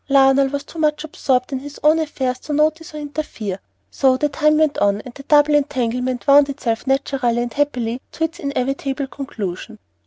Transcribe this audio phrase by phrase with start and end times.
[0.09, 3.59] Lionel was too much absorbed in his own affairs to notice or interfere;
[3.91, 8.23] so the time went on, and the double entanglement wound itself naturally and happily to
[8.23, 9.77] its inevitable conclusion.